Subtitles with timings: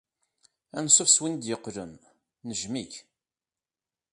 [0.77, 1.93] Anṣuf s win d-yeqqlen.
[2.47, 2.93] Nejjem-ik.